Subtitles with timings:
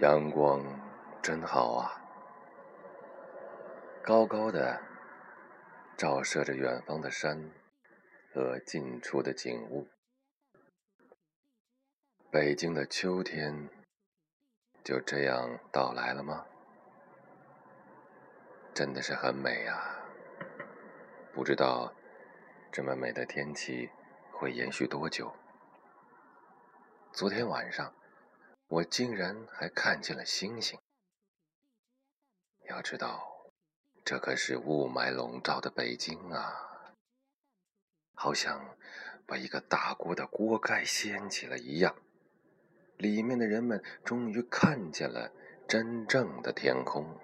[0.00, 0.62] 阳光
[1.20, 1.90] 真好啊，
[4.00, 4.80] 高高的
[5.96, 7.50] 照射着远方的山
[8.32, 9.88] 和近处的景物。
[12.30, 13.68] 北京的秋天
[14.84, 16.46] 就这样到来了吗？
[18.72, 19.98] 真的是很美啊！
[21.34, 21.92] 不知道
[22.70, 23.90] 这么美的天气
[24.30, 25.34] 会延续多久。
[27.12, 27.92] 昨天晚上。
[28.68, 30.78] 我竟然还看见了星星。
[32.68, 33.50] 要知道，
[34.04, 36.92] 这可是雾霾笼罩的北京啊，
[38.14, 38.76] 好像
[39.26, 41.96] 把一个大锅的锅盖掀起了一样。
[42.98, 45.32] 里面的人们终于看见了
[45.66, 47.18] 真正的天空。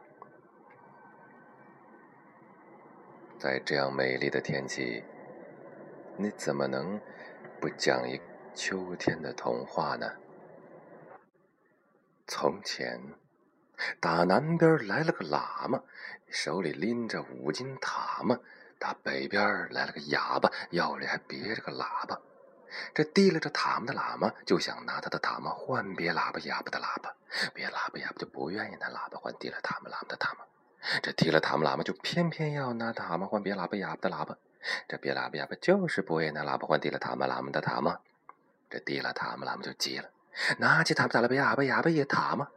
[3.39, 5.05] 在这样美丽的天气，
[6.17, 6.99] 你怎么能
[7.61, 8.19] 不讲一
[8.55, 10.11] 秋天的童话呢？
[12.27, 13.15] 从前，
[14.01, 15.83] 打南边来了个喇嘛，
[16.31, 18.37] 手里拎着五斤塔嘛；
[18.79, 22.19] 打北边来了个哑巴，腰里还别着个喇叭。
[22.93, 27.15] 这提了着塔嘛的喇嘛就想拿他的塔嘛换别喇叭哑巴的喇叭，
[27.53, 30.41] 别喇叭哑巴就不愿意拿喇叭换提了塔嘛喇嘛的塔嘛。
[31.03, 34.37] 这提了塔嘛喇嘛就偏偏要拿塔嘛换别喇叭哑巴的喇叭，
[34.89, 38.01] 这别喇叭哑巴就是不愿意拿喇叭换提了塔嘛喇嘛的塔嘛。
[38.71, 40.09] 这提了塔嘛喇嘛就急了。
[40.59, 42.49] 拿起塔嘛打了别喇叭，哑巴一塔嘛，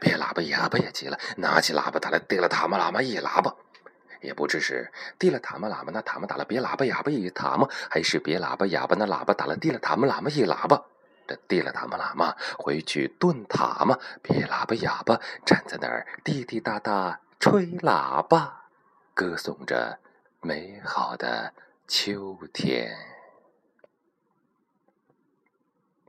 [0.00, 3.54] 别喇叭哑巴也急了，拿起喇叭打了提了塔嘛喇嘛一喇叭，
[4.20, 10.82] 也不知是提了塔嘛喇嘛那塔嘛打了别喇叭哑巴一塔嘛，还是别喇叭哑巴那喇叭打了提了塔嘛喇嘛一喇叭。
[11.28, 18.68] 这提了塔嘛喇嘛回去炖塔嘛，别喇叭哑巴站在那儿滴滴答答吹喇叭，
[19.12, 19.98] 歌颂着
[20.40, 21.52] 美好的
[21.88, 23.15] 秋天。